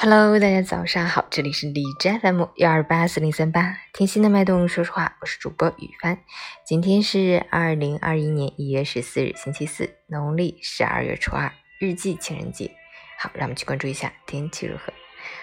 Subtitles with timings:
[0.00, 6.20] Hello，大家早上好，这里是荔枝 FM 幺二八四零三八，听心的脉动，说实话，我是主播雨帆。
[6.64, 11.50] 今天是二零二一年一月十四日，星期四，农历十二月初二，
[11.80, 12.70] 日记情人节。
[13.18, 14.92] 好，让我们去关注一下天气如何。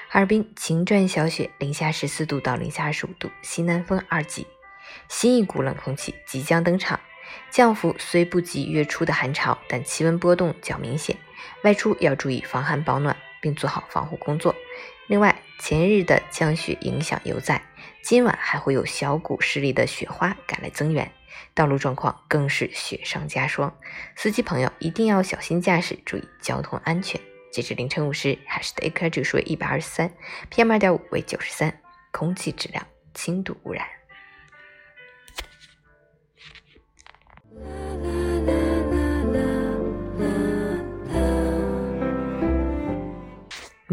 [0.07, 4.48] 哈尔滨晴转小雪，零下十四度到零下二十五度，西南风二级。
[5.09, 6.98] 新一股冷空气即将登场，
[7.52, 11.17] 降幅虽不及月初的寒潮，但气温波动较明显，
[11.66, 13.17] 外出要注意防寒保暖。
[13.45, 14.55] 并做好防护工作。
[15.05, 17.62] 另外，前日的降雪影响犹在，
[18.02, 21.12] 今晚还会有小股势力的雪花赶来增援，
[21.54, 23.71] 道路状况更是雪上加霜。
[24.16, 27.21] 司机朋友一定要小心驾驶，注意交通安全。
[27.52, 30.12] 截至凌晨五时，海市的 AQI 指数为一百二十三
[30.49, 31.80] ，PM 二点五为九十三，
[32.12, 33.85] 空气质量轻度污染。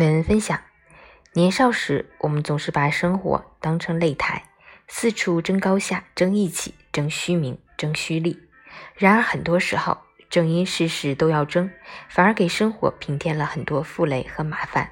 [0.03, 0.59] 美文分享：
[1.33, 4.47] 年少时，我们总是把生活当成擂台，
[4.89, 8.37] 四处争高下、争义气、争虚名、争虚利。
[8.97, 11.71] 然而，很多时候，正因事事都要争，
[12.09, 14.91] 反而给生活平添了很多负累和麻烦。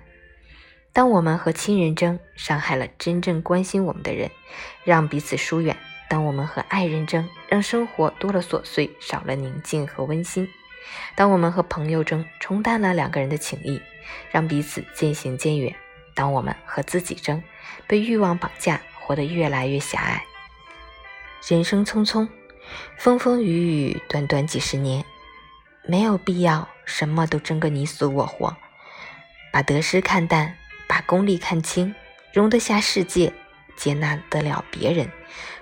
[0.92, 4.30] 当我们和亲人争，伤害了真正关心我们的人，
[4.84, 5.74] 让彼此疏远；
[6.08, 10.48] 当我们和爱人争，让生活多了琐碎，少了宁静和温馨。
[11.14, 13.80] 当我们和朋友争，冲淡了两个人的情谊，
[14.30, 15.74] 让彼此渐行渐远；
[16.14, 17.42] 当我们和自己争，
[17.86, 20.24] 被欲望绑架，活得越来越狭隘。
[21.48, 22.28] 人生匆匆，
[22.98, 25.04] 风风雨雨，短短几十年，
[25.84, 28.56] 没有必要什么都争个你死我活。
[29.52, 30.56] 把得失看淡，
[30.86, 31.94] 把功利看清，
[32.32, 33.32] 容得下世界，
[33.76, 35.10] 接纳得了别人，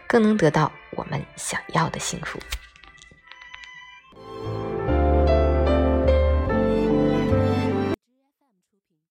[0.07, 2.39] 更能得到我们想要的幸福。